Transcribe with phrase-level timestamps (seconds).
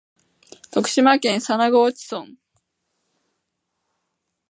[0.71, 2.25] 徳島県佐那河内村